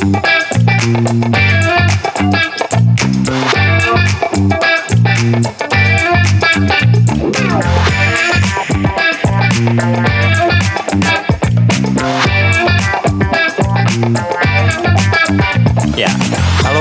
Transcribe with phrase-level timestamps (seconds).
[0.00, 0.08] Ya,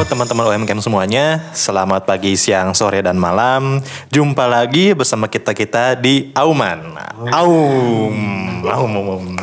[0.07, 1.51] teman-teman UMKM semuanya.
[1.51, 3.83] Selamat pagi, siang, sore, dan malam.
[4.15, 6.95] Jumpa lagi bersama kita-kita di Auman.
[7.36, 8.63] Aum.
[8.63, 8.93] Aum.
[8.95, 9.36] Aum.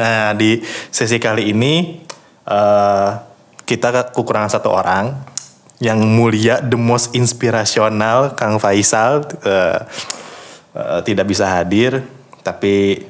[0.00, 2.00] Nah, di sesi kali ini
[2.46, 3.10] eh,
[3.66, 5.14] kita kekurangan satu orang
[5.82, 9.78] yang mulia, the most inspirasional, Kang Faisal eh,
[10.74, 12.06] eh, tidak bisa hadir,
[12.46, 13.06] tapi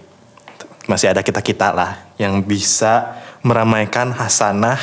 [0.89, 4.81] masih ada kita-kita lah yang bisa meramaikan hasanah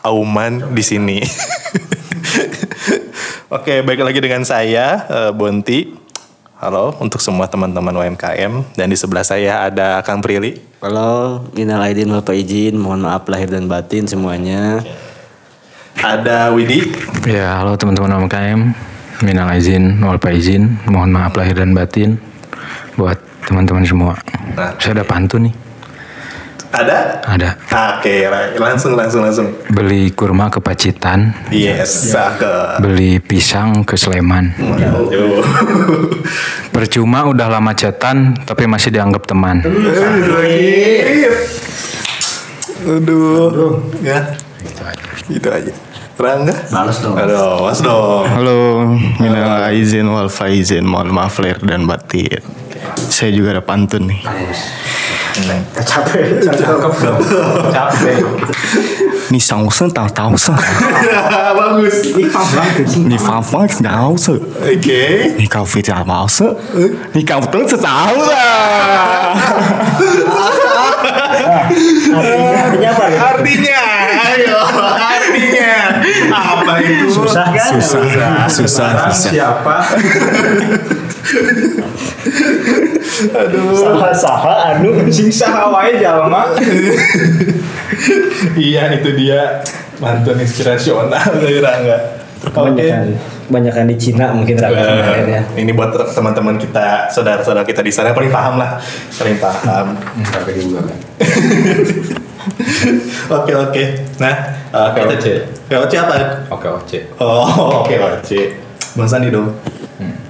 [0.00, 1.20] Auman di sini.
[3.56, 5.04] Oke, baik lagi dengan saya
[5.36, 5.92] Bonti.
[6.60, 10.60] Halo untuk semua teman-teman UMKM dan di sebelah saya ada Kang Prilly.
[10.84, 14.84] Halo, minal aidin wal faizin, mohon maaf lahir dan batin semuanya.
[15.96, 16.84] Ada Widi.
[17.24, 18.76] Ya, halo teman-teman UMKM.
[19.24, 20.76] Minal izin, wal faizin.
[20.84, 22.20] Mohon maaf lahir dan batin
[22.92, 23.16] buat
[23.48, 24.20] teman-teman semua.
[24.52, 24.76] Nah.
[24.76, 25.56] Saya ada pantun nih.
[26.70, 27.18] Ada?
[27.26, 27.50] Ada.
[27.98, 29.50] Oke, langsung langsung langsung.
[29.74, 32.78] Beli kurma ke Pacitan, Yes, cakep.
[32.78, 34.54] beli pisang ke Sleman.
[36.74, 39.66] Percuma udah lama chatan tapi masih dianggap teman.
[42.86, 43.82] Aduh.
[44.00, 44.30] Ya.
[45.26, 45.74] Itu aja.
[46.20, 46.52] Rangga?
[46.68, 47.16] Balas dong.
[47.16, 48.28] Aduh, mas dong.
[48.28, 52.44] Halo, minal aizin wal faizin, mohon maaf lahir dan batin.
[53.10, 54.20] Saya juga ada pantun nih.
[55.86, 56.42] Capek,
[57.72, 58.18] capek.
[59.30, 60.50] Ni sang sen tao tao se,
[61.54, 62.18] Bagus.
[62.98, 65.02] ni fa fa ngao se, Oke.
[65.38, 66.50] ni kau fi jia mao se,
[67.14, 68.42] ni kau teng se zao la.
[72.10, 73.04] Artinya apa?
[73.06, 73.18] ya?
[73.30, 73.82] Artinya,
[74.34, 74.60] ayo,
[74.98, 75.72] artinya
[76.34, 77.06] apa itu?
[77.14, 77.66] Susah kan?
[77.78, 78.02] Susah,
[78.50, 79.30] susah, susah.
[79.30, 79.76] Siapa?
[83.76, 86.52] Saha-saha anu sing saha wae jalma.
[88.70, 89.60] iya, itu dia
[90.00, 91.98] mantan inspirasional dari Rangga.
[92.40, 92.56] Oke.
[92.56, 95.42] Kebanyakan kebanyakan di Cina mungkin Rangga kemarin ya.
[95.58, 98.80] Ini buat teman-teman kita, saudara-saudara kita di sana yang paling paham lah,
[99.18, 99.86] paling paham.
[100.24, 100.98] Tapi juga kan.
[103.30, 103.84] Oke oke.
[104.18, 104.34] Nah,
[104.72, 105.38] uh, kita cek.
[105.70, 106.14] VOC apa?
[106.50, 106.98] Oke, oke.
[107.20, 108.30] Oh, oke VOC.
[108.96, 109.54] Bang Sandi dong.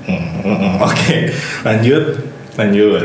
[0.07, 1.17] Hmm, hmm, hmm, Oke,
[1.67, 2.05] lanjut,
[2.57, 3.05] lanjut.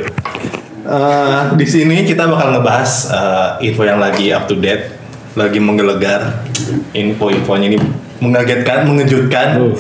[0.86, 4.94] Eh, di sini kita bakal ngebahas eh, info yang lagi up to date,
[5.34, 6.46] lagi menggelegar.
[6.94, 7.80] Info-infonya ini
[8.22, 9.76] mengagetkan, mengejutkan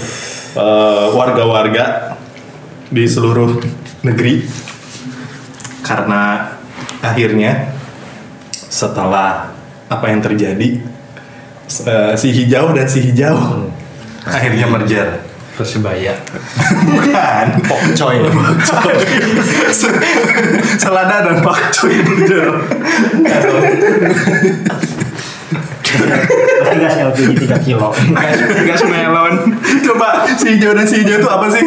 [0.57, 2.17] eh, warga-warga
[2.89, 3.61] di seluruh
[4.01, 4.43] negeri.
[5.85, 6.49] Karena
[7.05, 7.69] akhirnya
[8.75, 9.53] setelah
[9.85, 10.81] apa yang terjadi
[11.85, 13.69] eh, si hijau dan si hijau
[14.25, 15.21] akhirnya merger
[15.55, 16.13] Persebaya.
[16.83, 18.17] bukan Pokcoy.
[19.71, 19.99] Se-
[20.81, 22.47] selada dan pakcoy merger
[25.85, 27.89] Pasti gas LPG 3 kilo.
[28.65, 29.33] gas melon
[29.81, 31.65] coba si hijau dan si hijau itu apa sih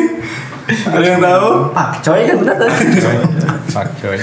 [0.69, 2.69] ada yang tahu Pak coy kan benar kan?
[3.69, 4.16] Fuck coy.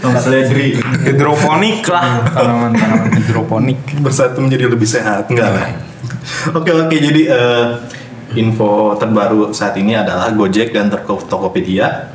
[0.00, 0.80] Tongkat ledri.
[1.04, 2.24] Hidroponik lah.
[2.26, 3.80] Tanaman-tanaman hidroponik.
[4.00, 5.68] bersatu menjadi lebih sehat enggak lah
[6.52, 7.64] oke oke jadi eh,
[8.32, 12.10] info terbaru saat ini adalah Gojek dan Toko- Tokopedia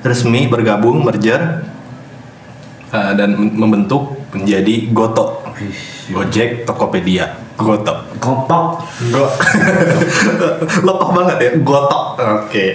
[0.00, 1.66] resmi bergabung merger
[2.88, 5.42] eh, dan mem- membentuk menjadi Goto
[6.08, 7.42] Gojek Tokopedia.
[7.56, 8.84] Goto Kotok.
[9.08, 9.24] Go
[10.82, 12.66] Lokoh banget ya Goto oke.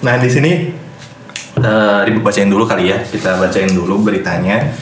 [0.00, 0.72] Nah di sini
[1.54, 2.98] eh Ribu bacain dulu kali ya.
[2.98, 4.72] Kita bacain dulu beritanya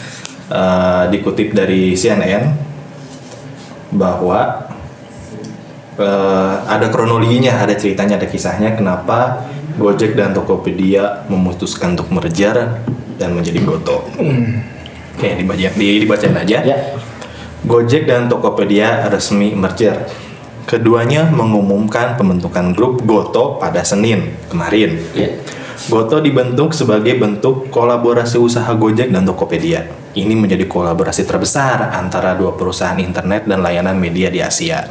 [0.50, 2.43] Eh, dikutip dari CNN
[3.91, 4.69] bahwa
[6.00, 9.47] eh, ada kronologinya, ada ceritanya, ada kisahnya kenapa
[9.77, 12.84] Gojek dan Tokopedia memutuskan untuk merger
[13.16, 14.09] dan menjadi Goto.
[15.16, 16.59] Oke, dibaca, di- dibacain aja.
[16.65, 16.77] Ya.
[17.65, 20.08] Gojek dan Tokopedia resmi merger.
[20.64, 25.00] Keduanya mengumumkan pembentukan grup Goto pada Senin kemarin.
[25.12, 25.37] Ya.
[25.88, 29.88] Goto dibentuk sebagai bentuk kolaborasi usaha Gojek dan Tokopedia.
[30.12, 34.85] Ini menjadi kolaborasi terbesar antara dua perusahaan internet dan layanan media di Asia.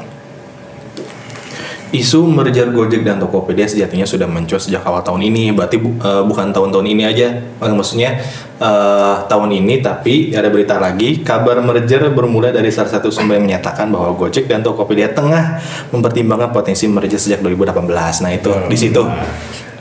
[1.89, 5.49] Isu merger Gojek dan Tokopedia sejatinya sudah mencuat sejak awal tahun ini.
[5.57, 7.33] Berarti bu- eh, bukan tahun-tahun ini aja.
[7.41, 8.21] Eh, maksudnya
[8.61, 11.25] eh, tahun ini, tapi ada berita lagi.
[11.25, 15.57] Kabar merger bermula dari salah satu sumber yang menyatakan bahwa Gojek dan Tokopedia tengah
[15.89, 18.21] mempertimbangkan potensi merger sejak 2018.
[18.21, 19.01] Nah itu di situ.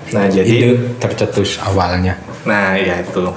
[0.08, 2.16] Nah jadi Ide tercetus awalnya.
[2.48, 3.28] Nah, ya itu.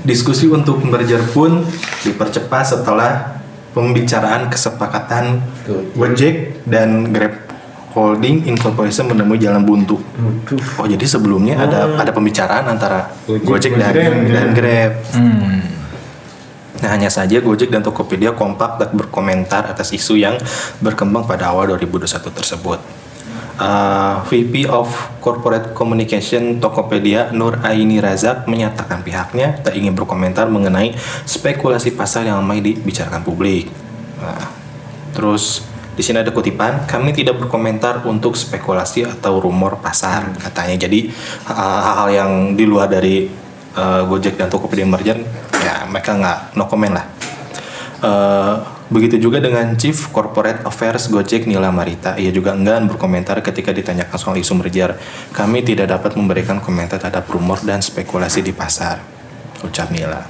[0.00, 1.60] Diskusi untuk merger pun
[2.00, 3.35] dipercepat setelah
[3.76, 5.44] pembicaraan kesepakatan
[5.92, 7.44] Gojek dan Grab
[7.92, 10.00] Holding Incorporation menemui jalan buntu.
[10.80, 13.92] Oh jadi sebelumnya ada ada pembicaraan antara Gojek, dan,
[14.32, 14.92] dan Grab.
[16.80, 20.40] Nah hanya saja Gojek dan Tokopedia kompak tak berkomentar atas isu yang
[20.80, 22.80] berkembang pada awal 2021 tersebut.
[23.56, 24.92] Uh, VP of
[25.24, 30.92] Corporate Communication Tokopedia Nur Aini Razak menyatakan pihaknya tak ingin berkomentar mengenai
[31.24, 33.72] spekulasi pasar yang ramai dibicarakan publik.
[34.20, 34.52] Nah,
[35.16, 35.64] terus
[35.96, 40.76] di sini ada kutipan, kami tidak berkomentar untuk spekulasi atau rumor pasar katanya.
[40.76, 41.08] Jadi
[41.48, 43.24] uh, hal-hal yang di luar dari
[43.72, 45.16] uh, Gojek dan Tokopedia merger,
[45.64, 47.06] ya mereka nggak no comment lah.
[48.04, 53.74] Uh, begitu juga dengan Chief Corporate Affairs Gojek Nila Marita, ia juga enggan berkomentar ketika
[53.74, 54.94] ditanyakan soal isu merger.
[55.30, 59.02] Kami tidak dapat memberikan komentar terhadap rumor dan spekulasi di pasar,
[59.60, 60.22] ucap Nila.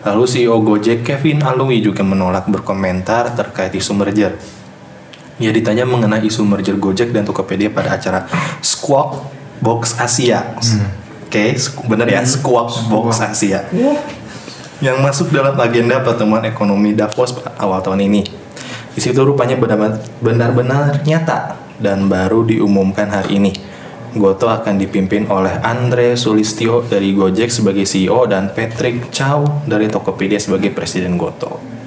[0.00, 4.32] Lalu CEO Gojek Kevin Alwi juga menolak berkomentar terkait isu merger.
[5.36, 8.24] Ia ditanya mengenai isu merger Gojek dan Tokopedia pada acara
[8.60, 9.28] Squawk
[9.58, 10.56] Box Asia.
[11.24, 13.64] Oke, sku- bener ya, Squawk Box Asia.
[14.80, 18.24] Yang masuk dalam agenda pertemuan ekonomi Davos awal tahun ini.
[18.96, 23.52] Di situ rupanya benar- benar-benar nyata dan baru diumumkan hari ini.
[24.16, 30.40] Goto akan dipimpin oleh Andre Sulistyo dari Gojek sebagai CEO dan Patrick Chow dari Tokopedia
[30.40, 31.79] sebagai Presiden Goto.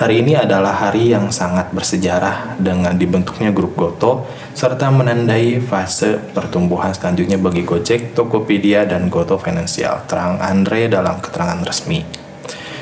[0.00, 4.24] Hari ini adalah hari yang sangat bersejarah dengan dibentuknya grup Goto
[4.56, 11.60] serta menandai fase pertumbuhan selanjutnya bagi Gojek, Tokopedia, dan Goto Financial, terang Andre dalam keterangan
[11.68, 12.00] resmi.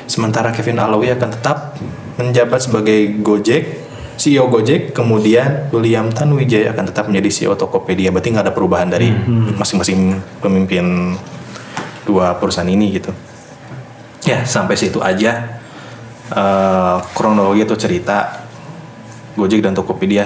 [0.07, 1.75] Sementara Kevin Alawi akan tetap
[2.15, 3.83] menjabat sebagai Gojek,
[4.15, 8.15] CEO Gojek, kemudian William Tanuwijaya akan tetap menjadi CEO Tokopedia.
[8.15, 9.11] Berarti nggak ada perubahan dari
[9.59, 11.19] masing-masing pemimpin
[12.07, 13.11] dua perusahaan ini gitu.
[14.23, 15.58] Ya, sampai situ aja
[16.33, 18.45] eh, kronologi atau cerita
[19.37, 20.25] Gojek dan Tokopedia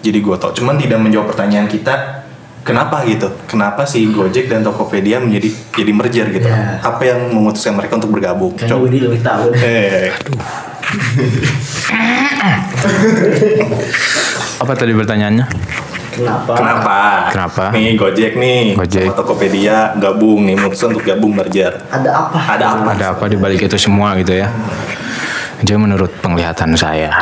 [0.00, 0.50] jadi Goto.
[0.56, 2.24] Cuman tidak menjawab pertanyaan kita
[2.64, 3.28] kenapa gitu?
[3.46, 6.48] Kenapa sih Gojek dan Tokopedia menjadi jadi merger gitu?
[6.48, 6.80] Ya.
[6.80, 8.56] Apa yang memutuskan mereka untuk bergabung?
[8.56, 8.84] Kayaknya Coba.
[8.88, 9.44] Budi lebih tahu.
[9.60, 10.08] Eh,
[14.60, 15.46] Apa tadi pertanyaannya?
[16.10, 16.52] Kenapa?
[16.58, 16.98] kenapa?
[17.30, 17.64] Kenapa?
[17.70, 19.08] Nih Gojek nih Gojek.
[19.08, 21.86] sama Tokopedia gabung nih memutuskan untuk gabung merger.
[21.86, 22.38] Ada apa?
[22.58, 22.88] Ada apa?
[22.98, 24.50] Ada apa di balik itu semua gitu ya?
[25.60, 27.14] Jadi menurut penglihatan saya ya,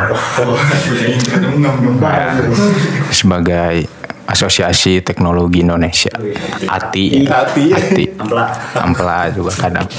[3.11, 3.83] sebagai
[4.29, 6.13] Asosiasi Teknologi Indonesia,
[6.69, 7.43] ATI, ya.
[7.49, 8.45] ATI, Ampla.
[8.77, 9.89] Ampla juga kadang.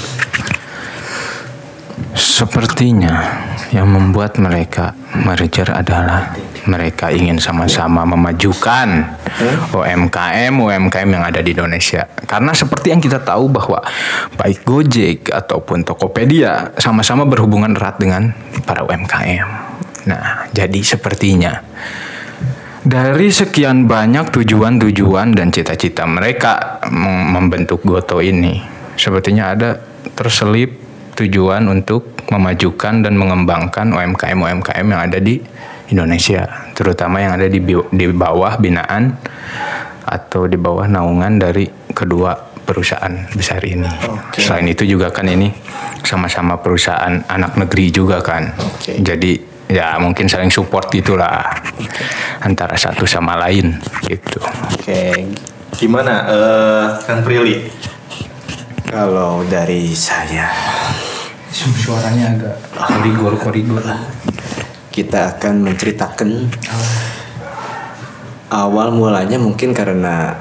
[2.15, 6.33] Sepertinya yang membuat mereka merger adalah
[6.69, 9.17] mereka ingin sama-sama memajukan
[9.73, 12.05] UMKM UMKM yang ada di Indonesia.
[12.25, 13.81] Karena seperti yang kita tahu bahwa
[14.37, 18.33] baik Gojek ataupun Tokopedia sama-sama berhubungan erat dengan
[18.65, 19.47] para UMKM.
[20.05, 21.61] Nah, jadi sepertinya
[22.81, 28.57] dari sekian banyak tujuan-tujuan dan cita-cita mereka mem- membentuk Goto ini,
[28.97, 29.77] sepertinya ada
[30.17, 30.81] terselip
[31.13, 35.37] tujuan untuk memajukan dan mengembangkan UMKM-UMKM yang ada di
[35.91, 37.59] Indonesia, terutama yang ada di,
[37.91, 39.11] di bawah binaan
[40.07, 42.33] atau di bawah naungan dari kedua
[42.63, 43.87] perusahaan besar ini.
[44.07, 44.39] Oke.
[44.39, 45.51] Selain itu juga kan ini
[46.01, 48.55] sama-sama perusahaan anak negeri juga kan.
[48.55, 49.03] Oke.
[49.03, 49.35] Jadi
[49.71, 51.47] ya mungkin saling support gitulah
[52.43, 53.75] antara satu sama lain
[54.07, 54.39] gitu.
[54.71, 55.27] Oke,
[55.75, 57.67] gimana eh Kang Prilly?
[58.91, 60.51] Kalau dari saya,
[61.51, 63.83] Suaranya agak korigor-korigor.
[64.91, 66.51] Kita akan menceritakan
[68.51, 70.35] awal mulanya mungkin karena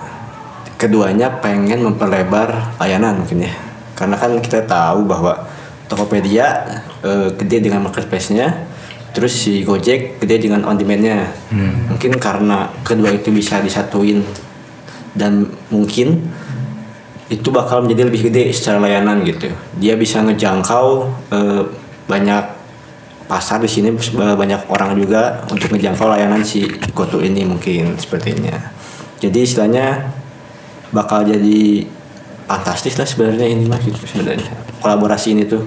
[0.74, 3.54] keduanya pengen memperlebar layanan mungkin ya.
[3.94, 5.46] Karena kan kita tahu bahwa
[5.86, 6.46] Tokopedia
[7.02, 8.66] eh, gede dengan marketplace-nya,
[9.10, 11.30] terus si Gojek gede dengan on demand-nya.
[11.90, 14.22] Mungkin karena kedua itu bisa disatuin
[15.14, 16.30] dan mungkin
[17.30, 19.50] itu bakal menjadi lebih gede secara layanan gitu.
[19.78, 20.86] Dia bisa ngejangkau
[21.30, 21.62] eh,
[22.10, 22.59] banyak
[23.30, 23.94] pasar di sini
[24.34, 28.58] banyak orang juga untuk ngejangkau layanan si GoTo ini mungkin sepertinya.
[29.22, 30.10] Jadi istilahnya
[30.90, 31.86] bakal jadi
[32.50, 34.50] fantastis lah sebenarnya ini mah gitu sebenarnya
[34.82, 35.62] kolaborasi ini tuh.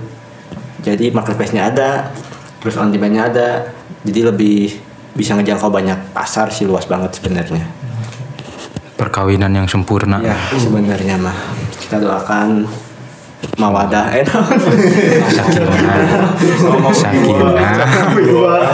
[0.84, 2.12] Jadi marketplace-nya ada,
[2.60, 3.72] terus on demand-nya ada,
[4.04, 4.76] jadi lebih
[5.16, 7.64] bisa ngejangkau banyak pasar sih luas banget sebenarnya.
[9.00, 10.20] Perkawinan yang sempurna.
[10.20, 11.38] Ya sebenarnya mah
[11.80, 12.68] kita doakan
[13.58, 14.26] mawadah eh
[15.34, 15.78] Sakinah,
[16.94, 17.74] sakinah,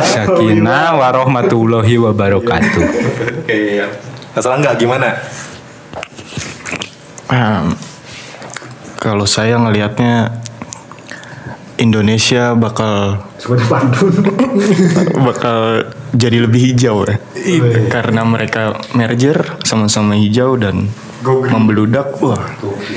[0.04, 2.86] sakinah, warahmatullahi wabarakatuh.
[3.44, 3.84] Oke,
[4.34, 5.10] masalah nggak gimana?
[7.30, 7.78] Hmm,
[8.98, 10.42] kalau saya ngelihatnya
[11.80, 13.24] Indonesia bakal
[15.28, 17.16] bakal jadi lebih hijau ya.
[17.88, 20.92] Karena mereka merger sama-sama hijau dan
[21.26, 22.16] membeludak.
[22.24, 22.40] Wah.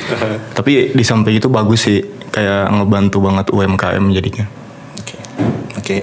[0.59, 1.99] Tapi di samping itu bagus sih
[2.33, 4.47] kayak ngebantu banget UMKM jadinya.
[4.99, 5.17] Oke.
[5.79, 5.97] Oke.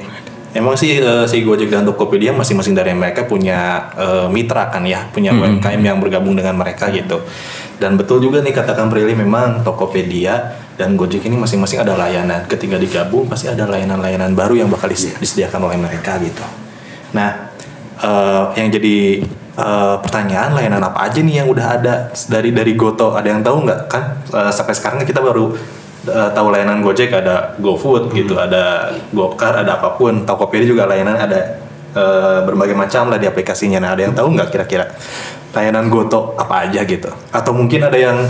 [0.50, 5.06] Emang sih eh, si Gojek dan Tokopedia masing-masing dari mereka punya eh, mitra kan ya,
[5.14, 7.22] punya UMKM yang bergabung dengan mereka gitu.
[7.78, 12.50] Dan betul juga nih katakan Prilly memang Tokopedia dan Gojek ini masing-masing ada layanan.
[12.50, 16.44] Ketika digabung pasti ada layanan-layanan baru yang bakal dis- disediakan oleh mereka gitu.
[17.14, 17.54] Nah,
[18.02, 19.22] eh, yang jadi
[19.60, 21.94] eh, pertanyaan layanan apa aja nih yang udah ada
[22.32, 23.12] dari dari Goto?
[23.14, 24.04] Ada yang tahu nggak kan?
[24.32, 25.52] eh, sampai sekarang kita baru
[26.08, 30.24] eh, tahu layanan Gojek ada GoFood gitu, ada Gokar, ada apa pun.
[30.24, 31.60] Tokopedia juga layanan ada
[31.92, 33.84] eh, berbagai macam lah di aplikasinya.
[33.84, 34.88] Nah, ada yang tahu nggak kira-kira
[35.52, 37.12] layanan Goto apa aja gitu?
[37.36, 38.24] Atau mungkin ada yang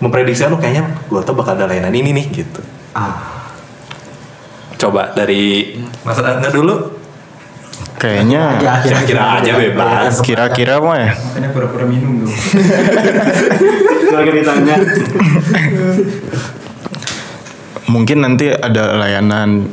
[0.00, 2.60] memprediksi oh kayaknya Goto bakal ada layanan ini nih gitu.
[4.80, 6.99] Coba dari Mas Angga dulu.
[8.00, 10.24] Kayaknya Kira-kira aja bebas.
[10.24, 12.32] kira-kira mah ya Makanya pura-pura minum dong.
[14.16, 14.76] Lagi ditanya.
[17.86, 19.66] mungkin nanti ada layanan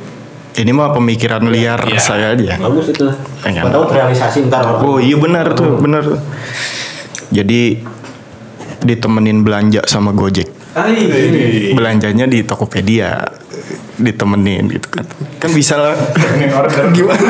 [0.57, 2.01] ini mah pemikiran liar Iya.
[2.01, 2.57] saya aja.
[2.57, 3.05] Bagus itu.
[3.39, 3.69] Pengen.
[3.69, 4.81] Tahu terrealisasi ntar.
[4.81, 6.17] Oh iya benar tuh, benar tuh.
[7.29, 7.77] Jadi
[8.81, 10.49] ditemenin belanja sama Gojek.
[11.73, 13.21] Belanjanya di Tokopedia.
[13.97, 15.05] Ditemenin gitu kan.
[15.41, 15.97] Kan bisa lah.
[16.97, 17.27] gimana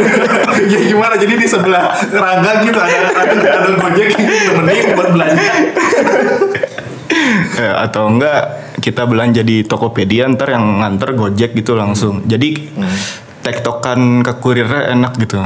[0.68, 5.44] ya gimana jadi di sebelah rangga gitu ada ada ada gojek temenin buat belanja
[7.58, 12.22] Eh, atau enggak kita belanja di Tokopedia ntar yang nganter Gojek gitu langsung.
[12.30, 12.70] Jadi
[13.42, 15.42] tektokan ke kurirnya enak gitu.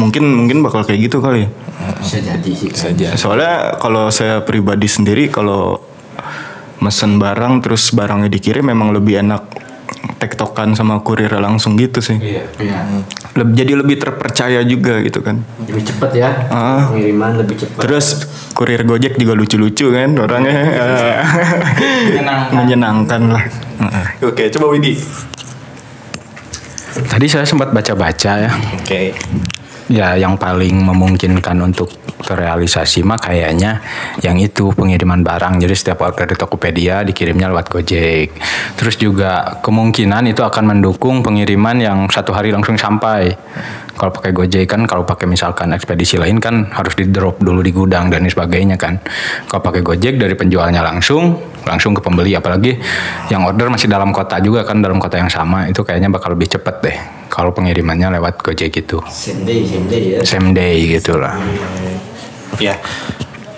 [0.00, 1.46] Mungkin mungkin bakal kayak gitu kali.
[1.46, 1.48] ya.
[2.02, 2.70] Bisa jadi sih.
[2.74, 5.78] saja Soalnya kalau saya pribadi sendiri kalau
[6.80, 9.69] mesen barang terus barangnya dikirim memang lebih enak
[10.18, 12.16] tektokan sama kurir langsung gitu sih.
[12.16, 12.44] Iya.
[13.36, 15.40] Leb- jadi lebih terpercaya juga gitu kan.
[15.64, 16.28] Lebih cepet ya.
[16.48, 16.88] Ah.
[16.88, 17.80] Pengiriman lebih cepat.
[17.84, 18.06] Terus
[18.52, 20.56] kurir Gojek juga lucu-lucu kan orangnya.
[22.56, 23.44] Menyenangkan lah.
[23.80, 24.06] Heeh.
[24.28, 24.92] oke coba Widi
[27.00, 28.50] Tadi saya sempat baca-baca ya.
[28.76, 29.00] oke
[29.90, 31.90] Ya yang paling memungkinkan untuk
[32.22, 33.82] terrealisasi mah kayaknya
[34.22, 35.58] yang itu pengiriman barang.
[35.58, 38.30] Jadi setiap order di Tokopedia dikirimnya lewat Gojek.
[38.78, 43.34] Terus juga kemungkinan itu akan mendukung pengiriman yang satu hari langsung sampai.
[44.00, 47.68] Kalau pakai Gojek kan, kalau pakai misalkan ekspedisi lain kan harus di drop dulu di
[47.68, 48.96] gudang dan sebagainya kan.
[49.44, 51.36] Kalau pakai Gojek dari penjualnya langsung,
[51.68, 52.32] langsung ke pembeli.
[52.32, 52.80] Apalagi
[53.28, 56.48] yang order masih dalam kota juga kan, dalam kota yang sama itu kayaknya bakal lebih
[56.48, 56.96] cepet deh.
[57.28, 60.18] Kalau pengirimannya lewat Gojek itu Same day, same day ya.
[60.24, 61.36] same day gitu lah.
[62.58, 62.74] ya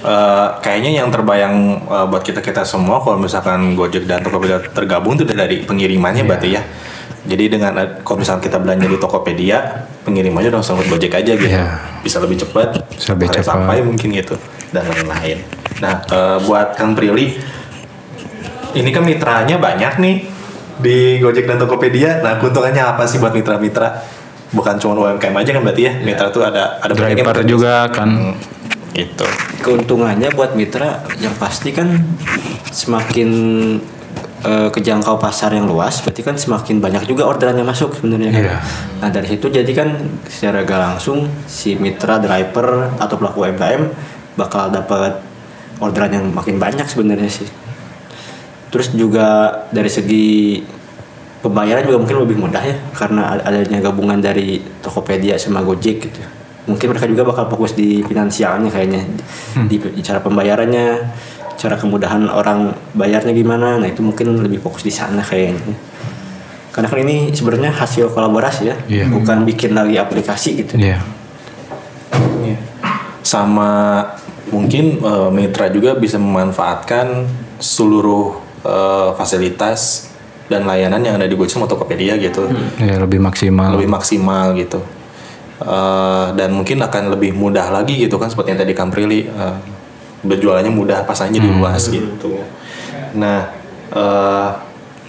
[0.02, 5.14] Eh, kayaknya yang terbayang eh, buat kita kita semua kalau misalkan Gojek dan Tokopedia tergabung
[5.14, 6.62] itu dari pengirimannya berarti ya
[7.22, 9.58] jadi dengan kalau misalkan kita belanja di Tokopedia
[10.02, 11.78] pengirimannya udah langsung ke Gojek aja gitu Iya.
[12.02, 13.46] bisa lebih cepat Bisa lebih cepat.
[13.46, 14.34] sampai mungkin gitu
[14.70, 15.38] dan lain-lain
[15.78, 17.38] nah eh, buat Kang Prilly
[18.72, 20.16] ini kan mitranya banyak nih
[20.80, 22.18] di Gojek dan Tokopedia.
[22.18, 24.00] Nah, keuntungannya apa sih buat mitra-mitra?
[24.48, 25.92] Bukan cuma UMKM aja kan berarti ya?
[26.00, 27.46] Mitra tuh ada ada banyak Driver bekerja.
[27.46, 28.08] juga kan.
[28.08, 28.34] Hmm,
[28.90, 29.28] gitu.
[29.60, 32.00] Keuntungannya buat mitra yang pasti kan
[32.66, 33.28] semakin
[34.44, 38.42] eh, kejangkau pasar yang luas, berarti kan semakin banyak juga orderan yang masuk sebenarnya kan.
[38.42, 38.56] Iya.
[39.02, 39.88] Nah dari situ jadi kan
[40.26, 43.82] secara gak langsung si mitra driver atau pelaku UMKM
[44.36, 45.20] bakal dapat
[45.82, 47.48] orderan yang makin banyak sebenarnya sih.
[48.72, 50.62] Terus juga dari segi
[51.42, 56.22] pembayaran juga mungkin lebih mudah ya karena ad- adanya gabungan dari Tokopedia sama Gojek gitu.
[56.62, 59.02] Mungkin mereka juga bakal fokus di finansialnya kayaknya
[59.66, 60.88] di, di cara pembayarannya,
[61.62, 63.78] cara kemudahan orang bayarnya gimana.
[63.78, 65.62] Nah, itu mungkin lebih fokus di sana kayaknya.
[66.74, 69.06] Karena kan ini sebenarnya hasil kolaborasi ya, Iya.
[69.12, 70.74] bukan bikin lagi aplikasi gitu.
[70.74, 70.98] Iya.
[72.42, 72.58] Iya.
[73.22, 74.02] Sama
[74.50, 77.30] mungkin eh, mitra juga bisa memanfaatkan
[77.62, 80.10] seluruh eh, fasilitas
[80.50, 82.50] dan layanan yang ada di Gojek sama Tokopedia gitu.
[82.82, 83.78] Ya lebih maksimal.
[83.78, 84.82] lebih maksimal gitu
[85.62, 89.54] Eh, dan mungkin akan lebih mudah lagi gitu kan seperti yang tadi Kamprili uh,
[90.22, 92.42] berjualannya mudah pasarnya jadi luas gitu.
[93.18, 93.50] Nah
[93.90, 94.48] eh,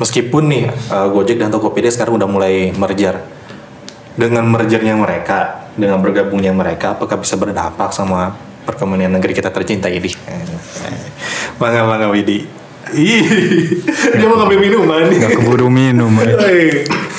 [0.02, 3.22] meskipun nih eh, Gojek dan Tokopedia sekarang udah mulai merger.
[4.14, 10.14] Dengan mergernya mereka dengan bergabungnya mereka apakah bisa berdampak sama perekonomian negeri kita tercinta ini?
[11.62, 12.46] Bangga bangga Widi.
[12.94, 13.26] Ih,
[14.20, 15.10] dia mau ngambil minuman.
[15.10, 16.14] Gak keburu minum.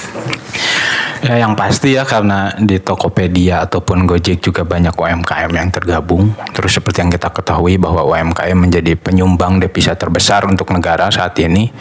[1.24, 6.36] Ya yang pasti ya karena di Tokopedia ataupun Gojek juga banyak UMKM yang tergabung.
[6.52, 11.72] Terus seperti yang kita ketahui bahwa UMKM menjadi penyumbang devisa terbesar untuk negara saat ini.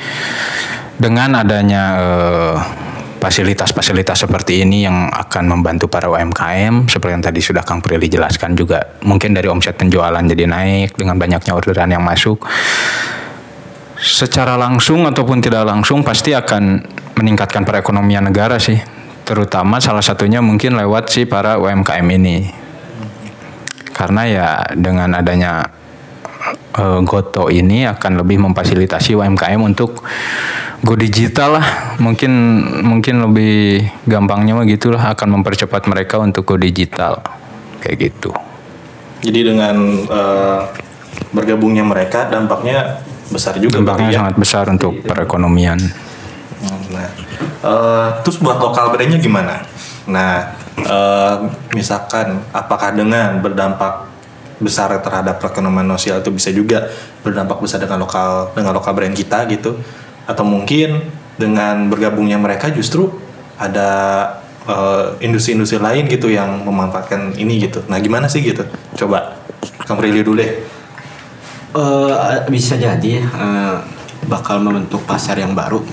[0.96, 2.56] Dengan adanya eh,
[3.20, 8.56] fasilitas-fasilitas seperti ini yang akan membantu para UMKM seperti yang tadi sudah Kang Prilly jelaskan
[8.56, 12.44] juga mungkin dari omset penjualan jadi naik dengan banyaknya orderan yang masuk
[13.96, 16.84] secara langsung ataupun tidak langsung pasti akan
[17.16, 22.48] meningkatkan perekonomian negara sih terutama salah satunya mungkin lewat si para UMKM ini.
[23.94, 25.68] Karena ya dengan adanya
[26.76, 30.04] eh, Goto ini akan lebih memfasilitasi UMKM untuk
[30.84, 31.68] go digital lah.
[32.00, 32.32] Mungkin
[32.84, 37.24] mungkin lebih gampangnya mah gitulah akan mempercepat mereka untuk go digital.
[37.80, 38.32] Kayak gitu.
[39.24, 40.60] Jadi dengan eh,
[41.32, 43.02] bergabungnya mereka dampaknya
[43.34, 44.18] besar juga dampaknya ya.
[44.22, 45.80] sangat besar untuk perekonomian
[46.64, 47.08] Nah,
[47.64, 49.64] eh, terus buat lokal brandnya gimana?
[50.08, 51.36] Nah, eh,
[51.76, 54.08] misalkan apakah dengan berdampak
[54.64, 56.88] besar terhadap perekonomian sosial itu bisa juga
[57.20, 59.76] berdampak besar dengan lokal dengan lokal brand kita gitu?
[60.24, 61.04] Atau mungkin
[61.36, 63.12] dengan bergabungnya mereka justru
[63.60, 63.90] ada
[64.64, 67.84] eh, industri-industri lain gitu yang memanfaatkan ini gitu.
[67.92, 68.64] Nah, gimana sih gitu?
[68.96, 69.36] Coba
[69.84, 70.52] Kang Prilly dulu deh.
[71.74, 73.76] Eh, bisa jadi eh,
[74.30, 75.84] bakal membentuk pasar yang baru.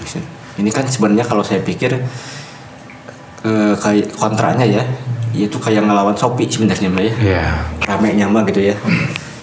[0.61, 1.97] Ini kan sebenarnya kalau saya pikir
[3.45, 4.85] eh, kayak kontranya ya,
[5.33, 7.15] itu kayak ngelawan Shopee sebenarnya mah ya.
[7.19, 7.45] ya
[7.89, 8.77] Ramenya mah gitu ya.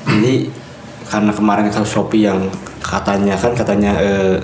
[0.06, 0.54] Jadi
[1.10, 2.46] karena kemarin kalau Shopee yang
[2.80, 4.38] katanya kan katanya eh,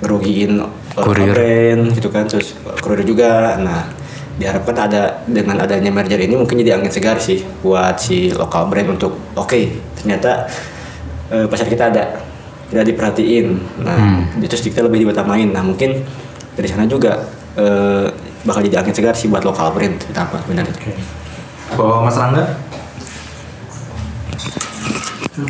[0.00, 0.62] ngerugiin
[0.96, 1.28] Kurir.
[1.28, 3.60] brand gitu kan terus kurir juga.
[3.60, 3.84] Nah,
[4.36, 9.00] diharapkan ada dengan adanya merger ini mungkin jadi angin segar sih buat si lokal brand
[9.00, 9.60] untuk oke
[9.96, 10.44] ternyata
[11.32, 12.04] eh, pasar kita ada
[12.70, 13.46] tidak diperhatiin
[13.82, 16.02] nah itu kita lebih diutamain nah mungkin
[16.56, 18.08] dari sana juga eh,
[18.46, 20.94] bakal jadi angin segar sih buat lokal brand terutama benar itu
[21.74, 22.46] Bawa Mas Rangga?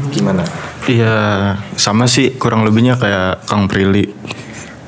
[0.08, 0.42] Gimana?
[0.88, 1.14] Iya
[1.76, 4.08] sama sih kurang lebihnya kayak Kang Prilly.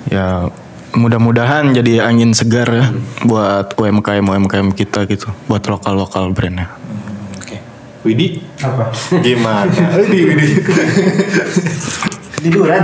[0.08, 0.49] Ya
[0.97, 2.88] mudah-mudahan jadi angin segar ya
[3.28, 6.73] buat UMKM UMKM kita gitu, buat lokal lokal brandnya.
[7.37, 7.61] Oke.
[8.08, 8.40] Widi?
[8.64, 8.88] Apa?
[9.21, 9.69] Gimana?
[10.00, 10.47] Widi, Widi.
[12.39, 12.83] tiduran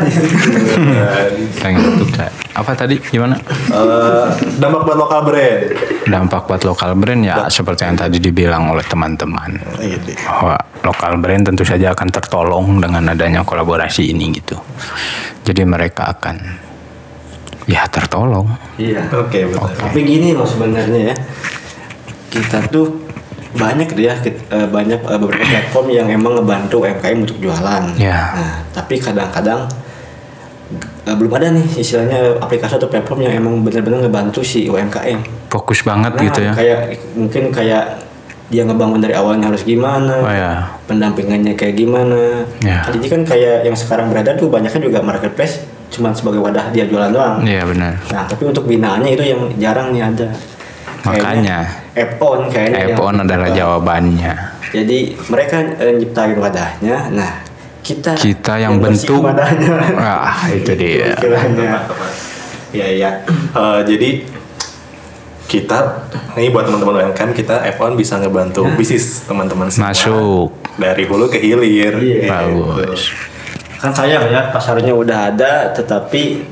[1.60, 2.30] ya ngantuk saya.
[2.52, 3.36] apa tadi gimana
[3.66, 5.62] Eh, dampak buat lokal brand.
[6.04, 10.16] dampak buat lokal brand ya seperti yang tadi dibilang oleh teman-teman Iya, deh.
[10.18, 14.54] bahwa lokal brand tentu saja akan tertolong dengan adanya kolaborasi ini gitu.
[15.42, 16.36] Jadi mereka akan
[17.64, 18.46] ya tertolong.
[18.76, 19.70] iya Oke, betul.
[19.72, 21.16] Tapi gini loh sebenarnya ya.
[22.28, 23.03] Kita tuh
[23.54, 23.86] banyak
[24.20, 27.84] kit- eh, banyak eh, beberapa platform yang emang ngebantu UMKM untuk jualan.
[27.94, 28.34] Ya.
[28.34, 29.70] Nah, tapi kadang-kadang
[31.04, 35.48] eh, belum ada nih istilahnya aplikasi atau platform yang emang benar-benar ngebantu si UMKM.
[35.48, 36.52] Fokus banget Nah, gitu ya.
[36.52, 36.80] kayak
[37.14, 37.84] mungkin kayak
[38.44, 40.68] dia ngebangun dari awalnya harus gimana, Oh ya.
[40.84, 42.44] pendampingannya kayak gimana.
[42.60, 42.84] Ya.
[42.84, 47.08] Jadi kan kayak yang sekarang berada tuh banyaknya juga marketplace cuman sebagai wadah dia jualan
[47.08, 47.40] doang.
[47.40, 47.94] Iya benar.
[48.04, 50.28] Nah, tapi untuk binaannya itu yang jarang nih ada.
[51.06, 51.58] Makanya.
[51.92, 52.90] app-on kayaknya.
[52.90, 54.32] iPhone yang- adalah jawabannya.
[54.70, 56.96] Jadi mereka eh, nyiptain wadahnya.
[57.08, 57.32] Nah,
[57.80, 59.22] kita Kita yang bersih bentuk.
[59.22, 59.72] wadahnya.
[59.94, 61.12] Ah, itu dia.
[61.12, 61.84] Istilahnya.
[62.70, 63.10] Iya, iya.
[63.52, 64.08] Eh, jadi
[65.44, 65.78] kita
[66.34, 69.92] ini buat teman-teman UMKM kita F1 bisa ngebantu bisnis teman-teman semua.
[69.92, 70.50] Masuk.
[70.74, 71.94] dari hulu ke hilir.
[71.94, 72.26] Iya.
[72.26, 73.14] Bagus.
[73.76, 76.42] Kan sayang ya pasarnya udah ada tetapi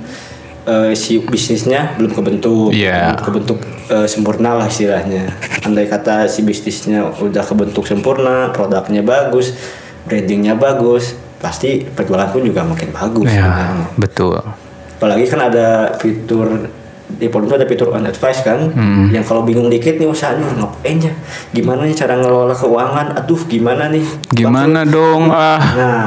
[0.64, 2.70] eh, si bisnisnya belum kebentuk.
[2.70, 3.14] Iya.
[3.14, 5.34] Belum kebentuk eh, sempurna lah istilahnya.
[5.62, 9.54] Andai kata si bisnisnya udah kebentuk sempurna, produknya bagus,
[10.06, 13.28] brandingnya bagus, pasti penjualan pun juga makin bagus.
[13.30, 13.86] Ya, sebenarnya.
[13.98, 14.38] betul.
[15.02, 16.70] apalagi kan ada fitur
[17.10, 19.10] di tuh ada fitur on advice kan Hmm.
[19.10, 21.12] yang kalau bingung dikit nih usahanya ngapain ya
[21.50, 25.58] gimana nih cara ngelola keuangan aduh gimana nih Gimana dong ah?
[25.74, 26.02] nah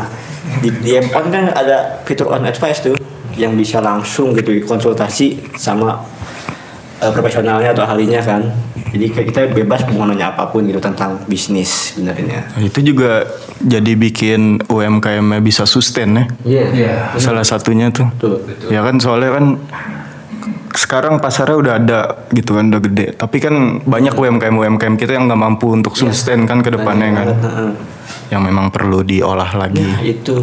[0.64, 2.96] di, di M-On kan ada fitur on advice tuh
[3.34, 6.06] yang bisa langsung gitu konsultasi sama
[7.02, 8.42] eh, profesionalnya atau ahlinya kan
[8.96, 13.28] jadi kita bebas mau nanya apa pun gitu tentang bisnis sebenarnya Itu juga
[13.60, 16.26] jadi bikin UMKM bisa sustain ya.
[16.48, 18.08] iya Salah satunya tuh.
[18.16, 18.72] Betul.
[18.72, 19.46] Ya kan soalnya kan
[20.76, 22.00] sekarang pasarnya udah ada
[22.32, 23.06] gitu kan udah gede.
[23.20, 27.28] Tapi kan banyak UMKM UMKM kita yang nggak mampu untuk sustain kan ke depannya kan.
[27.36, 27.72] Heeh.
[28.32, 29.84] Yang memang perlu diolah lagi.
[29.84, 30.40] Nah, itu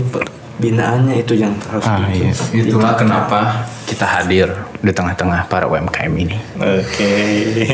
[0.62, 2.31] binaannya itu yang harus Ah, iya.
[2.55, 4.46] Itulah kenapa kita hadir
[4.79, 6.38] di tengah-tengah para UMKM ini.
[6.62, 7.12] Oke.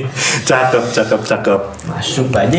[0.49, 1.61] cakep, cakep, cakep.
[1.85, 2.59] masuk aja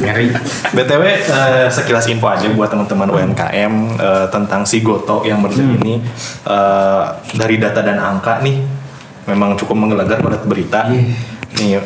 [0.00, 0.28] Ngeri.
[0.72, 6.00] BTW eh, sekilas info aja buat teman-teman UMKM eh, tentang si Goto yang baru ini
[6.48, 7.04] eh,
[7.36, 8.56] dari data dan angka nih
[9.28, 10.88] memang cukup menggelegar pada berita.
[11.60, 11.80] Nih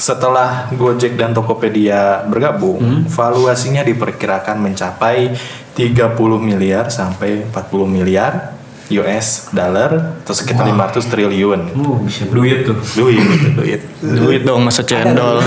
[0.00, 5.36] setelah Gojek dan Tokopedia bergabung, valuasinya diperkirakan mencapai
[5.88, 11.60] 30 miliar sampai 40 miliar US dollar atau sekitar 500 triliun.
[11.78, 12.74] Oh, bisa duit tuh.
[12.98, 13.22] Duit,
[13.54, 13.80] duit.
[14.02, 15.38] Duit dong masa cendol.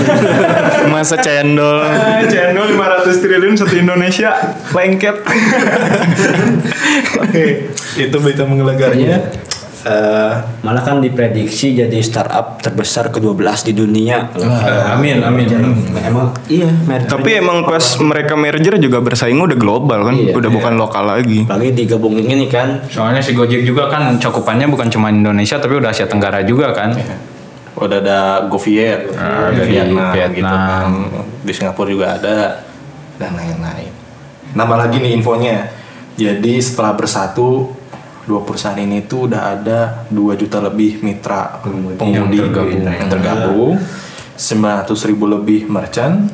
[0.94, 1.84] masa cendol.
[2.24, 4.32] Channel 500 triliun satu Indonesia
[4.72, 5.20] lengket.
[7.22, 7.68] Oke,
[8.00, 9.28] itu berita menggelegarnya.
[9.84, 10.32] Eh,
[10.64, 14.32] Malah kan diprediksi jadi startup terbesar ke-12 di dunia.
[14.88, 15.44] amin, amin.
[15.94, 17.04] Emang iya, merger.
[17.10, 20.32] Tapi emang pas mereka merger juga bersaing udah global kan, Iya.
[20.32, 21.44] udah bukan lokal lagi.
[21.44, 25.92] apalagi digabungin ini kan Soalnya si Gojek juga kan cakupannya bukan cuma Indonesia tapi udah
[25.92, 26.96] Asia Tenggara juga kan.
[27.74, 29.18] udah ada GoViet, di
[29.52, 30.56] dari Vietnam, gitu Vietnam.
[30.56, 30.90] kan.
[31.42, 32.36] Di Singapura juga ada
[33.14, 33.92] dan lain-lain.
[34.54, 35.68] Nambah lagi nih infonya.
[36.14, 37.68] Jadi setelah bersatu
[38.24, 42.80] dua perusahaan ini tuh udah ada 2 juta lebih mitra pengemudi yang tergabung.
[42.88, 43.72] yang tergabung,
[44.36, 46.32] 900 ribu lebih merchant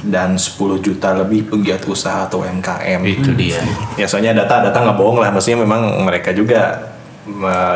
[0.00, 3.00] dan 10 juta lebih pegiat usaha atau UMKM.
[3.04, 3.60] Itu dia.
[4.00, 6.88] Ya soalnya data data nggak bohong lah, maksudnya memang mereka juga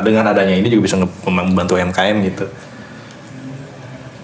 [0.01, 0.97] dengan adanya ini juga bisa
[1.29, 2.47] membantu UMKM gitu.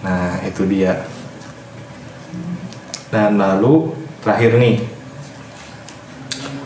[0.00, 1.04] Nah itu dia.
[3.12, 4.80] Dan lalu terakhir nih,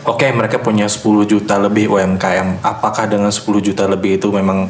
[0.05, 2.61] oke mereka punya 10 juta lebih UMKM.
[2.61, 4.69] Apakah dengan 10 juta lebih itu memang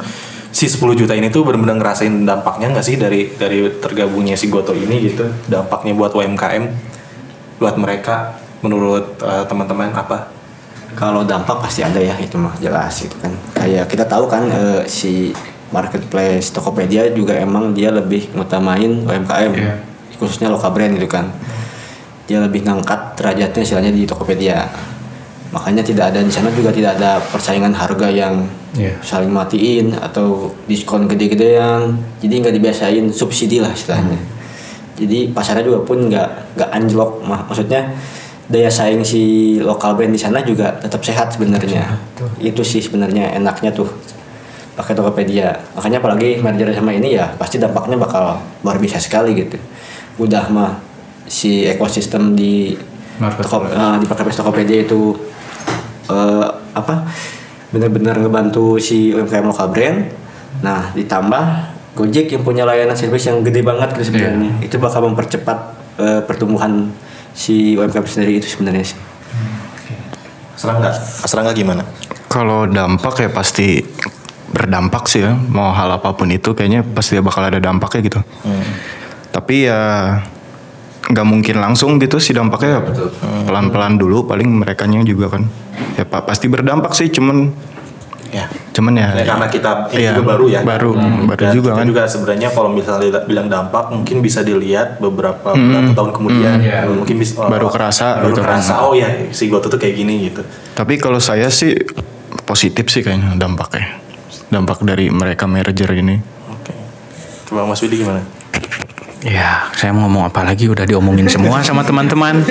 [0.50, 4.72] si 10 juta ini tuh benar-benar ngerasain dampaknya nggak sih dari dari tergabungnya si Goto
[4.72, 5.28] ini gitu?
[5.52, 6.64] Dampaknya buat UMKM,
[7.60, 10.36] buat mereka menurut eh, teman-teman apa?
[10.96, 14.82] kalau dampak pasti ada ya itu mah jelas gitu kan kayak kita tahu kan eh,
[14.88, 15.36] si
[15.70, 19.52] marketplace Tokopedia juga emang dia lebih ngutamain UMKM
[20.16, 21.28] khususnya lokal brand gitu kan
[22.26, 24.72] dia lebih ngangkat derajatnya istilahnya di Tokopedia
[25.54, 28.92] makanya tidak ada di sana juga tidak ada persaingan harga yang Iya.
[29.00, 31.96] saling matiin atau diskon gede-gedean.
[32.20, 34.20] Jadi nggak dibiasain subsidi lah istilahnya.
[35.00, 37.24] Jadi pasarnya juga pun nggak nggak anjlok.
[37.24, 37.96] Mah maksudnya
[38.52, 41.88] daya saing si lokal brand di sana juga tetap sehat sebenarnya.
[42.44, 43.88] Itu sih sebenarnya enaknya tuh
[44.76, 45.56] pakai Tokopedia.
[45.72, 49.56] Makanya apalagi merger sama ini ya pasti dampaknya bakal luar biasa sekali gitu.
[50.20, 50.76] Udah mah
[51.24, 52.76] si ekosistem di.
[53.16, 55.16] Toko, eh, di marketplace Tokopedia itu
[56.10, 57.08] eh, apa
[57.74, 60.00] benar-benar ngebantu si UMKM lokal brand.
[60.64, 64.52] Nah ditambah Gojek yang punya layanan service yang gede banget gitu sebenarnya.
[64.60, 65.58] Itu bakal mempercepat
[65.96, 66.92] eh, pertumbuhan
[67.32, 69.00] si UMKM sendiri itu sebenarnya sih.
[70.56, 70.92] Serangga,
[71.28, 71.84] serangga gimana?
[72.32, 73.84] Kalau dampak ya pasti
[74.52, 75.36] berdampak sih ya.
[75.36, 78.20] Mau hal apa pun itu kayaknya pasti bakal ada dampaknya gitu.
[79.32, 79.80] Tapi ya
[81.06, 82.82] nggak mungkin langsung gitu sih dampaknya
[83.46, 85.46] pelan-pelan dulu paling mereka juga kan
[85.96, 87.54] ya pak pasti berdampak sih cuman
[88.34, 88.52] Ya.
[88.76, 90.60] cuman ya, Ya, karena kita ini Iya, juga baru ya.
[90.66, 90.92] baru
[91.24, 95.56] baru Dan juga kita kan juga sebenarnya kalau misalnya bilang dampak mungkin bisa dilihat beberapa
[95.56, 96.58] bulan atau tahun kemudian.
[97.00, 98.60] Mungkin bisa oh, Baru kerasa baru gitu kan.
[98.60, 100.44] kerasa oh ya si Goto tuh kayak gini gitu.
[100.76, 101.80] Tapi kalau saya sih
[102.44, 104.04] positif sih kayaknya dampaknya.
[104.52, 106.20] Dampak dari mereka merger ini.
[106.52, 106.76] Oke.
[107.48, 108.20] Coba Mas Widi gimana?
[109.26, 112.46] Ya, saya mau ngomong apa lagi udah diomongin semua sama teman-teman.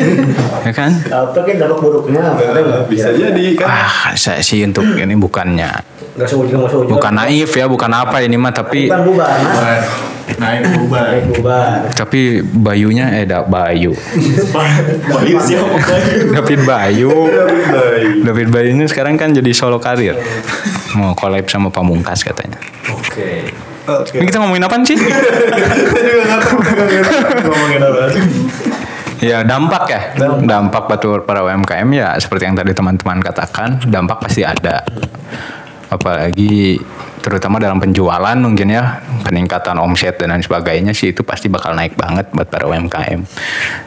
[0.67, 0.91] ya kan?
[1.07, 2.35] apa kan dampak buruknya
[2.91, 3.67] Bisa jadi kan.
[3.71, 5.71] Ah, saya sih untuk ini bukannya
[6.87, 9.35] bukan naif ya, bukan apa ini mah tapi bubar
[10.35, 11.11] Naik bubar.
[11.27, 13.93] bubar tapi Bayunya eh dak Bayu.
[15.11, 16.33] Bayu siapa Bayu?
[16.33, 17.11] David Bayu.
[18.25, 20.17] David Bayu ini sekarang kan jadi solo karir.
[20.95, 22.57] Mau collab sama Pamungkas katanya.
[22.89, 24.17] oke Oke.
[24.17, 24.97] Ini kita ngomongin apa sih?
[27.45, 28.03] Ngomongin apa?
[29.25, 30.01] Ya dampak ya,
[30.45, 34.85] dampak buat para UMKM ya seperti yang tadi teman-teman katakan, dampak pasti ada.
[35.89, 36.81] Apalagi
[37.25, 41.97] terutama dalam penjualan mungkin ya peningkatan omset dan lain sebagainya sih itu pasti bakal naik
[41.97, 43.21] banget buat para UMKM.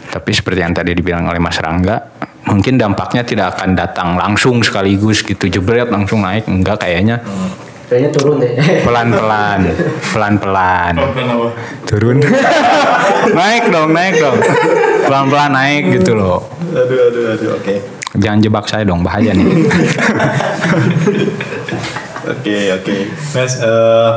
[0.10, 2.01] Tapi seperti yang tadi dibilang oleh Mas Rangga,
[2.49, 7.21] mungkin dampaknya tidak akan datang langsung sekaligus gitu jebret langsung naik enggak kayaknya
[7.88, 8.52] kayaknya turun deh
[8.88, 9.60] pelan-pelan,
[10.12, 10.93] pelan-pelan.
[11.88, 12.19] Turun.
[13.39, 14.38] naik dong, naik dong.
[15.08, 16.43] Pelan-pelan naik gitu loh.
[16.76, 17.76] Aduh aduh aduh oke.
[18.19, 19.45] Jangan jebak saya dong, bahaya nih.
[22.28, 22.95] Oke oke.
[23.32, 24.12] Mas eh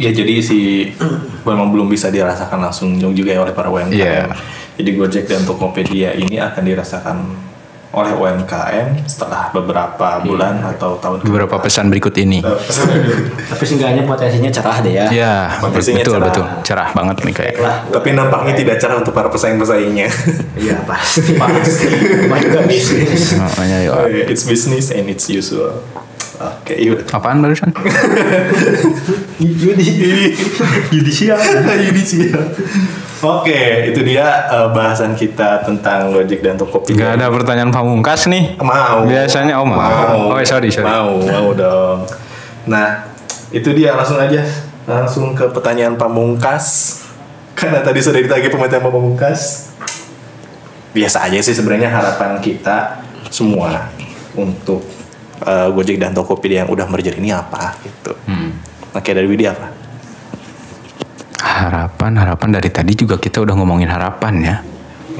[0.00, 0.90] ya jadi si
[1.48, 3.94] memang belum bisa dirasakan langsung juga ya oleh para UMKM.
[3.94, 4.26] Iya.
[4.74, 7.16] Jadi Gojek dan Tokopedia ini akan dirasakan
[7.90, 12.38] oleh UMKM setelah beberapa bulan atau tahun Beberapa pesan berikut ini.
[13.42, 16.26] tapi seenggaknya potensinya cerah deh ya Ya, Potensinya betul cerah.
[16.26, 16.44] betul.
[16.62, 17.54] Cerah banget nih kayak.
[17.90, 20.06] Tapi nampaknya tidak cerah untuk para pesaing-pesaingnya.
[20.62, 21.90] iya pasti pasti
[22.22, 23.92] Cuma juga bisnis Namanya ya.
[24.24, 25.82] it's business and it's usual.
[26.40, 27.04] Oke, yuk.
[27.12, 27.68] Apaan barusan?
[29.44, 30.32] Yudi.
[30.88, 31.36] Yudisial.
[31.84, 32.40] Yudisial.
[33.20, 36.96] Oke, itu dia eh, bahasan kita tentang Gojek dan Tokopedia.
[36.96, 38.56] Gak ada pertanyaan pamungkas nih.
[38.56, 39.04] Mau.
[39.04, 40.32] Biasanya oh mau.
[40.32, 40.88] Oh sorry sorry.
[40.88, 42.08] Mau, mau dong.
[42.64, 43.04] Nah,
[43.52, 44.40] itu dia langsung aja.
[44.88, 46.96] Langsung ke pertanyaan pamungkas.
[47.52, 49.68] Karena tadi sudah ditagih pertanyaan pamungkas.
[50.96, 53.92] Biasa aja sih sebenarnya harapan kita semua
[54.32, 54.99] untuk
[55.44, 58.12] eh, Gojek dan Tokopedia yang udah merger ini apa gitu.
[58.28, 58.56] Hmm.
[58.90, 59.70] Oke, dari Widi apa?
[61.40, 64.56] Harapan harapan dari tadi juga kita udah ngomongin harapan ya.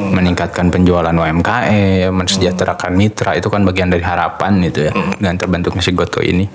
[0.01, 5.93] Meningkatkan penjualan UMKM, mensejahterakan mitra itu kan bagian dari harapan itu ya dengan terbentuknya si
[5.93, 6.49] Goto ini.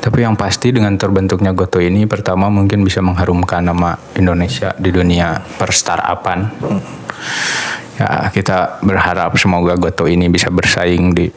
[0.00, 5.44] Tapi yang pasti dengan terbentuknya Goto ini pertama mungkin bisa mengharumkan nama Indonesia di dunia
[5.60, 6.48] per startupan.
[8.00, 11.28] Ya kita berharap semoga Goto ini bisa bersaing di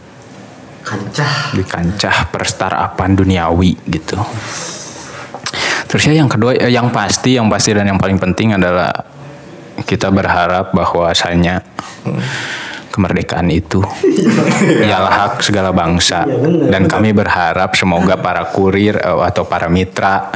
[0.83, 1.55] Kancah.
[1.55, 4.19] di kancah per startupan duniawi gitu.
[5.87, 8.91] Terus ya yang kedua eh, yang pasti yang pasti dan yang paling penting adalah
[9.87, 11.63] kita berharap bahwasanya
[12.93, 13.81] kemerdekaan itu
[14.89, 16.29] ialah hak segala bangsa
[16.69, 20.29] dan kami berharap semoga para kurir eh, atau para mitra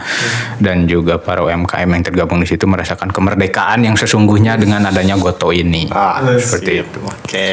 [0.58, 5.54] dan juga para UMKM yang tergabung di situ merasakan kemerdekaan yang sesungguhnya dengan adanya Goto
[5.54, 5.86] ini.
[5.94, 7.00] Ah, seperti itu.
[7.06, 7.48] Oke.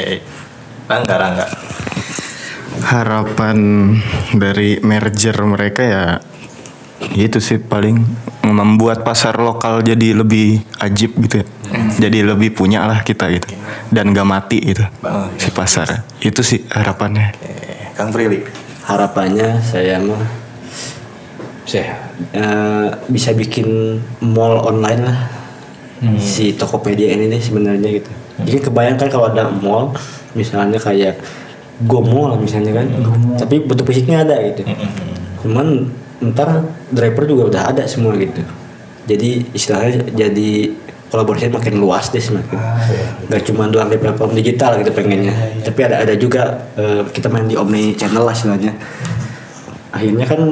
[0.84, 1.46] Rangga, Rangga.
[2.82, 3.58] Harapan
[4.34, 6.04] dari merger mereka ya
[7.14, 8.00] itu sih paling
[8.48, 11.46] membuat pasar lokal jadi lebih ajib gitu ya.
[11.98, 13.54] Jadi lebih punya lah kita gitu.
[13.90, 14.82] Dan gak mati gitu
[15.38, 16.06] si pasar.
[16.22, 17.34] Itu sih harapannya.
[17.34, 17.54] Oke,
[17.94, 18.42] Kang Prilly.
[18.84, 20.44] Harapannya saya mah
[21.64, 22.12] Sehat.
[22.36, 25.18] eh, bisa bikin mall online lah
[26.20, 28.12] si Tokopedia ini nih sebenarnya gitu.
[28.44, 29.96] Jadi kebayangkan kalau ada mall
[30.36, 31.16] misalnya kayak
[31.82, 32.86] Go Mall misalnya kan,
[33.34, 34.62] tapi bentuk fisiknya ada gitu.
[35.42, 35.90] Cuman
[36.30, 36.62] ntar
[36.94, 38.40] driver juga udah ada semua gitu.
[39.04, 40.70] Jadi istilahnya jadi
[41.10, 42.58] kolaborasi makin luas deh semakin.
[43.30, 47.46] Gak cuma doang di platform digital gitu pengennya, tapi ada ada juga eh, kita main
[47.46, 48.72] di omni channel lah istilahnya
[49.94, 50.50] akhirnya kan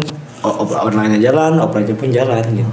[0.86, 2.70] online jalan, offline pun jalan gitu.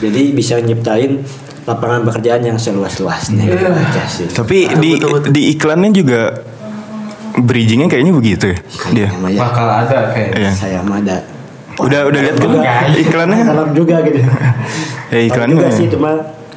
[0.00, 1.20] Jadi bisa nyiptain
[1.64, 4.28] lapangan pekerjaan yang seluas-luasnya gitu aja sih.
[4.28, 5.00] Tapi di
[5.32, 6.51] di iklannya juga
[7.40, 8.58] bridgingnya kayaknya begitu ya.
[8.92, 9.08] Dia.
[9.08, 10.50] Kayaknya mah ya, Bakal ada kayak Iya.
[10.52, 11.16] saya mah ada
[11.80, 12.52] Udah udah lihat kan
[12.92, 13.40] iklannya?
[13.48, 14.20] Dalam juga gitu.
[15.08, 15.56] Ya iklannya.
[15.56, 16.10] juga sih cuma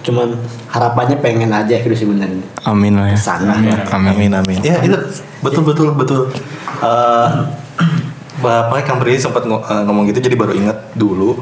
[0.06, 0.38] cuman
[0.70, 2.44] harapannya pengen aja gitu sebenarnya.
[2.68, 3.18] Amin lah ya.
[3.18, 3.80] Sana ya.
[3.96, 4.60] Amin amin.
[4.60, 4.98] Ya itu
[5.40, 6.22] betul betul betul.
[6.84, 7.30] Eh
[8.36, 11.40] Bapak Kang Prilly sempat eh, ngomong gitu jadi baru ingat dulu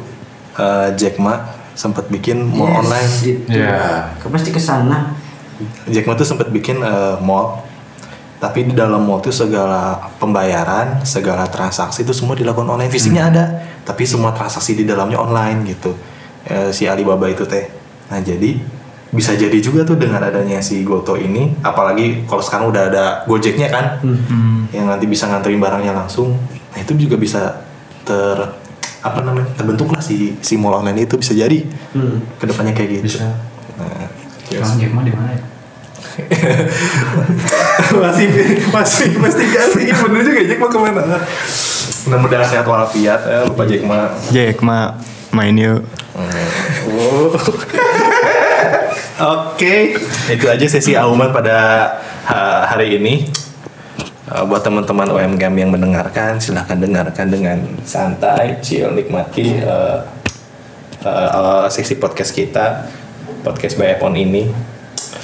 [0.55, 1.41] eh, Jack Ma
[1.73, 3.09] sempat bikin mall online.
[3.19, 3.49] Gitu.
[3.49, 4.13] Ya.
[4.21, 5.17] Pasti ke sana.
[5.89, 7.65] Jack Ma tuh sempat bikin eh, mall
[8.43, 12.91] tapi di dalam tuh segala pembayaran, segala transaksi itu semua dilakukan online.
[12.91, 13.43] Fisiknya ada,
[13.87, 15.95] tapi semua transaksi di dalamnya online gitu.
[16.51, 17.71] Eh, si Alibaba itu teh.
[18.11, 18.59] Nah jadi
[19.15, 23.71] bisa jadi juga tuh dengan adanya si Goto ini, apalagi kalau sekarang udah ada Gojeknya
[23.71, 24.03] kan,
[24.75, 26.35] yang nanti bisa nganterin barangnya langsung.
[26.75, 27.63] Nah itu juga bisa
[28.03, 28.59] ter
[28.99, 31.63] apa namanya terbentuk lah si si mall online itu bisa jadi
[31.95, 32.19] Hmm.
[32.35, 33.07] ke depannya kayak gitu.
[33.07, 33.23] Bisa.
[33.79, 34.11] Nah,
[34.43, 35.52] Sekarang Jack Ma di mana ya?
[38.03, 38.27] masih
[38.69, 39.89] masih investigasi.
[39.89, 41.17] Bener juga Jack Ma ke mana?
[42.05, 43.99] Mudah-mudahan sehat walafiat ya lupa Jack Ma.
[44.29, 44.97] Jack ma
[45.33, 45.81] main yuk.
[46.13, 47.33] Oh.
[49.37, 49.75] oke.
[50.29, 51.89] Itu aja sesi Auman pada
[52.29, 53.25] ha- hari ini.
[54.23, 59.99] Uh, buat teman-teman UMKM yang mendengarkan silahkan dengarkan dengan santai chill nikmati uh,
[61.03, 62.87] uh, uh, sesi podcast kita
[63.43, 64.47] podcast by Epon ini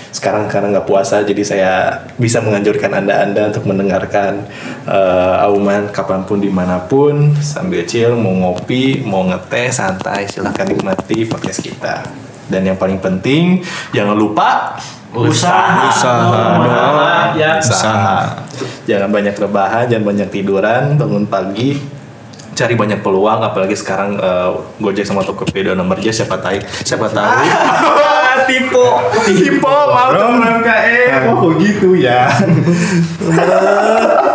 [0.09, 1.73] sekarang karena nggak puasa jadi saya
[2.17, 4.45] bisa menganjurkan anda anda untuk mendengarkan
[4.89, 10.65] uh, Auman kapan pun di mana pun sambil chill mau ngopi mau ngeteh santai silahkan
[10.65, 12.03] nikmati podcast kita
[12.49, 13.61] dan yang paling penting
[13.93, 14.75] jangan lupa
[15.13, 17.33] usaha Usaha.
[17.37, 18.45] ya Usaha.
[18.85, 21.77] jangan banyak rebahan jangan banyak tiduran bangun pagi
[22.59, 24.51] cari banyak peluang apalagi sekarang eh,
[24.83, 28.18] Gojek sama Tokopedia udah merger siapa tahu siapa tahu
[28.49, 28.85] tipe
[29.29, 32.33] tipe mau UMKM oh gitu ya?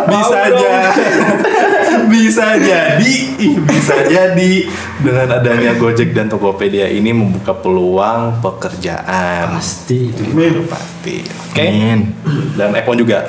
[0.05, 0.73] Bisa aja.
[2.13, 3.15] Bisa jadi.
[3.41, 4.69] Ih, bisa jadi.
[5.01, 9.57] Dengan adanya Gojek dan Tokopedia ini membuka peluang pekerjaan.
[9.57, 10.13] Pasti.
[10.13, 10.61] itu.
[10.69, 11.25] Pasti.
[11.25, 11.65] Oke.
[11.65, 12.13] Amin.
[12.55, 13.25] dan Epon juga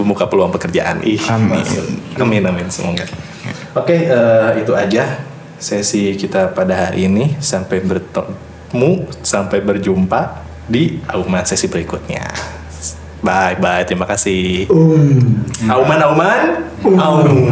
[0.00, 1.04] membuka peluang pekerjaan.
[1.04, 1.62] Ih Amin.
[2.16, 2.66] amin amin.
[2.72, 3.04] Semoga.
[3.76, 5.20] Oke eh, itu aja
[5.60, 7.36] sesi kita pada hari ini.
[7.38, 8.55] Sampai bertemu
[9.24, 12.26] sampai berjumpa di Auman sesi berikutnya.
[13.24, 14.68] Bye bye terima kasih.
[15.66, 16.42] Auman Auman
[16.84, 17.50] Aum